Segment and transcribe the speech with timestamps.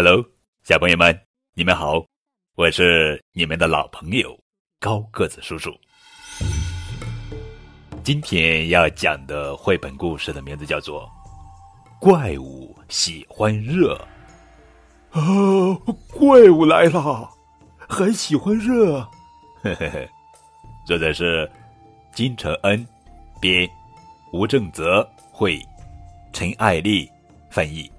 [0.00, 0.24] Hello，
[0.62, 1.20] 小朋友们，
[1.54, 2.06] 你们好，
[2.54, 4.38] 我是你们的老朋友
[4.78, 5.72] 高个子叔叔。
[8.04, 11.10] 今天要讲的绘本故事的名字叫做
[11.98, 14.00] 《怪物喜欢热》。
[15.18, 15.76] 啊，
[16.12, 17.28] 怪物来了，
[17.88, 19.02] 还喜欢热？
[19.64, 20.08] 嘿嘿嘿，
[20.86, 21.50] 作者是
[22.14, 22.86] 金承恩，
[23.40, 23.68] 编，
[24.32, 25.60] 吴正泽绘，
[26.32, 27.10] 陈爱丽
[27.50, 27.90] 翻译。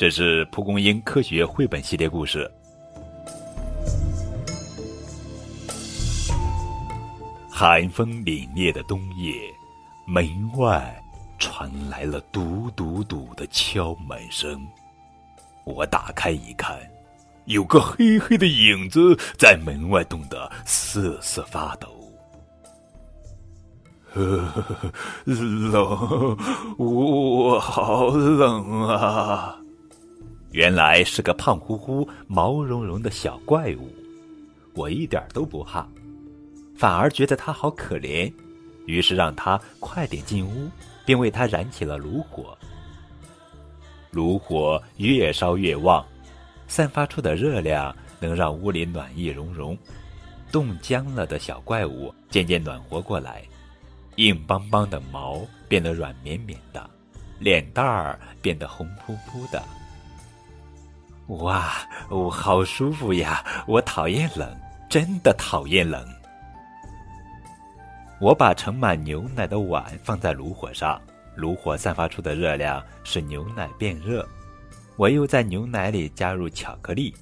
[0.00, 2.50] 这是蒲公英科学绘本系列故事。
[7.50, 9.34] 寒风凛冽的冬夜，
[10.06, 10.24] 门
[10.56, 10.98] 外
[11.38, 14.66] 传来了嘟嘟嘟的敲门声。
[15.64, 16.78] 我打开一看，
[17.44, 21.88] 有个黑黑的影子在门外冻得瑟瑟发抖。
[25.26, 26.38] 冷，
[26.78, 29.58] 我好冷啊！
[30.52, 33.88] 原来是个胖乎乎、毛茸茸的小怪物，
[34.74, 35.86] 我一点都不怕，
[36.74, 38.32] 反而觉得它好可怜，
[38.86, 40.68] 于是让它快点进屋，
[41.04, 42.56] 并为它燃起了炉火。
[44.10, 46.04] 炉火越烧越旺，
[46.66, 49.78] 散发出的热量能让屋里暖意融融，
[50.50, 53.44] 冻僵了的小怪物渐渐暖和过来，
[54.16, 56.90] 硬邦邦的毛变得软绵绵的，
[57.38, 59.62] 脸蛋儿变得红扑扑的。
[61.38, 61.72] 哇，
[62.08, 63.44] 哦，好舒服呀！
[63.66, 64.48] 我讨厌冷，
[64.88, 66.04] 真的讨厌冷。
[68.20, 71.00] 我把盛满牛奶的碗放在炉火上，
[71.36, 74.26] 炉火散发出的热量使牛奶变热。
[74.96, 77.14] 我又在牛奶里加入巧克力，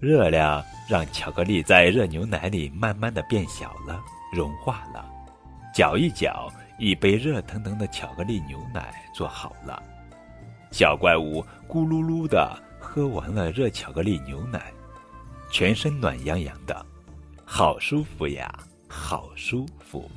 [0.00, 4.02] 热量让巧克力在热牛奶里慢慢的变小了，
[4.34, 5.08] 融化了。
[5.72, 9.80] 搅一搅，一杯热腾腾的巧克力牛奶做好了。
[10.72, 12.67] 小怪物咕噜噜的。
[12.98, 14.72] 喝完了热巧克力牛奶，
[15.52, 16.84] 全身暖洋洋的，
[17.44, 18.52] 好舒服呀，
[18.88, 20.10] 好舒服。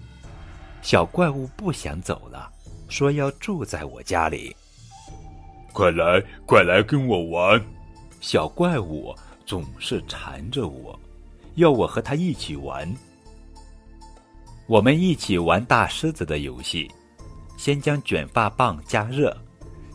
[0.82, 2.52] 小怪物不想走了，
[2.90, 4.56] 说要住在我家里。
[5.72, 7.64] 快来，快来跟我玩！
[8.20, 9.14] 小怪物
[9.46, 11.00] 总是缠着我，
[11.54, 12.92] 要我和他一起玩。
[14.66, 16.90] 我们一起玩大狮子的游戏，
[17.58, 19.38] 先将卷发棒加热。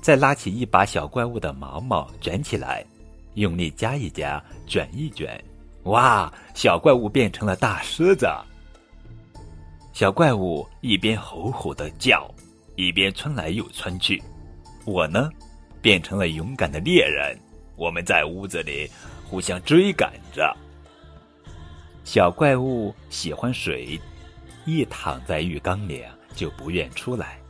[0.07, 2.87] 再拉起一把小怪物的毛毛，卷起来，
[3.35, 5.45] 用力夹一夹，卷一卷，
[5.83, 6.33] 哇！
[6.55, 8.25] 小怪物变成了大狮子。
[9.93, 12.33] 小怪物一边吼吼的叫，
[12.77, 14.23] 一边窜来又窜去。
[14.85, 15.29] 我呢，
[15.83, 17.37] 变成了勇敢的猎人。
[17.75, 18.89] 我们在屋子里
[19.29, 20.57] 互相追赶着。
[22.05, 24.01] 小怪物喜欢水，
[24.67, 27.41] 一躺在浴缸里就不愿出来。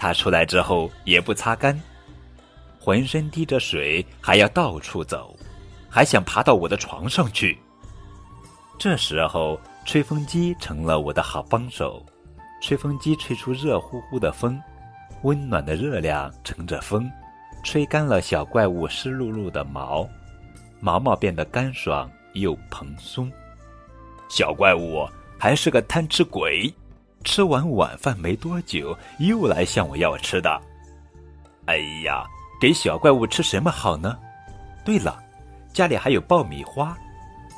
[0.00, 1.78] 他出来之后也不擦干，
[2.80, 5.36] 浑身滴着水，还要到处走，
[5.90, 7.58] 还想爬到我的床上去。
[8.78, 12.02] 这时候，吹风机成了我的好帮手。
[12.62, 14.58] 吹风机吹出热乎乎的风，
[15.20, 17.10] 温暖的热量乘着风，
[17.62, 20.08] 吹干了小怪物湿漉漉的毛，
[20.80, 23.30] 毛毛变得干爽又蓬松。
[24.30, 25.06] 小怪物
[25.38, 26.72] 还是个贪吃鬼。
[27.24, 30.60] 吃完晚饭没多久，又来向我要吃的。
[31.66, 32.24] 哎呀，
[32.60, 34.18] 给小怪物吃什么好呢？
[34.84, 35.22] 对了，
[35.72, 36.96] 家里还有爆米花，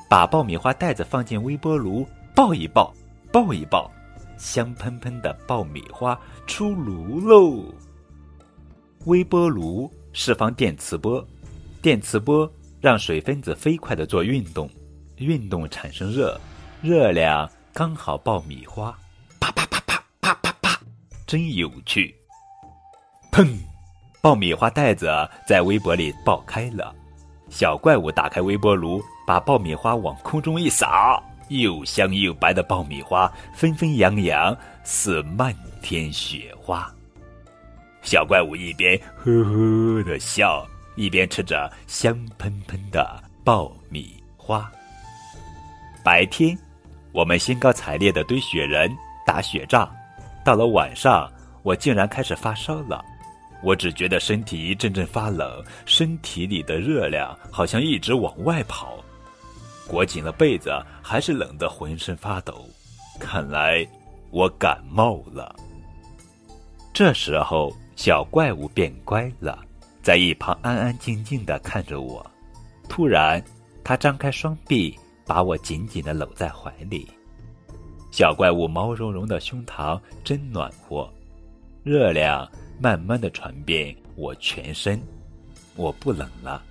[0.08, 2.92] 把爆米花袋子放进微波炉，爆一爆，
[3.32, 3.90] 爆一爆，
[4.36, 7.64] 香喷喷的爆米花出炉喽！
[9.06, 11.24] 微波炉释放电磁波，
[11.80, 14.68] 电磁波让水分子飞快的做运动，
[15.16, 16.38] 运动产生热，
[16.82, 18.96] 热量刚好爆米花。
[21.32, 22.14] 真有趣！
[23.30, 23.56] 砰！
[24.20, 25.08] 爆米花袋子
[25.48, 26.94] 在微波里爆开了。
[27.48, 34.54] 小怪物打开微波炉，把爆米花往空中一撒，又香又白的爆米花纷纷扬扬，
[34.84, 36.86] 似漫天雪花。
[38.02, 40.66] 小怪物一边呵呵的笑，
[40.96, 44.70] 一边吃着香喷喷的爆米花。
[46.04, 46.54] 白天，
[47.10, 49.90] 我们兴高采烈的堆雪人、打雪仗。
[50.44, 51.30] 到了晚上，
[51.62, 53.04] 我竟然开始发烧了。
[53.62, 58.98] 我只觉得身体一阵阵发冷，身体里的热量好像一直往外跑。
[59.86, 62.68] 裹紧了被子，还是冷得浑身发抖。
[63.20, 63.86] 看来
[64.30, 65.54] 我感冒了。
[66.92, 69.58] 这时候，小怪物变乖了，
[70.02, 72.24] 在一旁安安静静的看着我。
[72.88, 73.42] 突然，
[73.84, 77.08] 他张开双臂，把我紧紧的搂在怀里。
[78.12, 81.10] 小怪物毛茸茸的胸膛真暖和，
[81.82, 82.46] 热量
[82.78, 85.02] 慢慢的传遍我全身，
[85.76, 86.62] 我不冷了，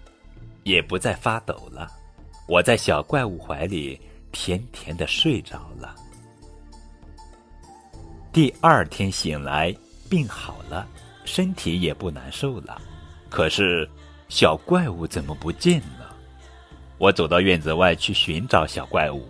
[0.63, 1.87] 也不再发抖了。
[2.47, 3.99] 我在小怪物怀里
[4.31, 5.95] 甜甜的睡着了。
[8.31, 9.75] 第二天醒来，
[10.07, 10.87] 病好了，
[11.25, 12.79] 身体也不难受了。
[13.31, 13.89] 可是，
[14.29, 16.15] 小怪物怎么不见了？
[16.99, 19.25] 我走到院子外去寻找小怪物。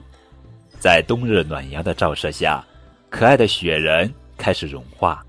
[0.82, 2.66] 在冬日暖阳的照射下，
[3.12, 5.24] 可爱的雪人开始融化，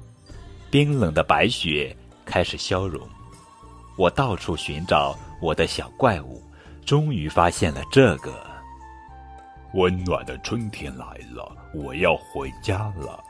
[0.70, 1.94] 冰冷的白雪
[2.24, 3.06] 开始消融。
[3.98, 6.42] 我到处寻找我的小怪物。
[6.84, 8.44] 终于发现了这个。
[9.74, 13.22] 温暖的春天来了，我要回家了。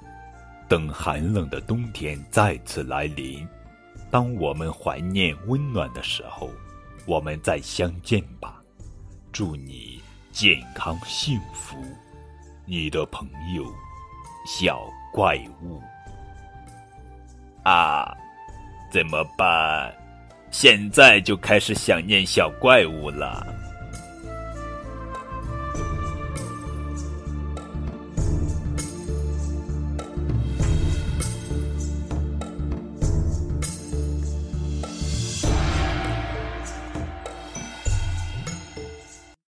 [0.68, 3.46] 等寒冷的冬天再次来临，
[4.10, 6.48] 当我们怀念温暖的时候，
[7.04, 8.58] 我们再相见吧。
[9.32, 10.00] 祝你
[10.32, 11.76] 健康幸福，
[12.64, 13.64] 你的朋友
[14.46, 14.80] 小
[15.12, 15.80] 怪物。
[17.64, 18.12] 啊，
[18.90, 19.94] 怎么办？
[20.50, 23.46] 现在就开始想念小怪物了。